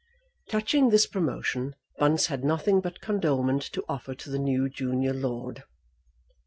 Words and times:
Touching 0.49 0.89
this 0.89 1.05
promotion, 1.05 1.75
Bunce 1.99 2.25
had 2.25 2.43
nothing 2.43 2.81
but 2.81 3.01
condolement 3.01 3.61
to 3.71 3.85
offer 3.87 4.15
to 4.15 4.31
the 4.31 4.39
new 4.39 4.67
junior 4.67 5.13
lord. 5.13 5.61